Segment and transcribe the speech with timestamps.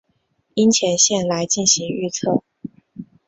[0.55, 2.43] 樱前线来进行预测。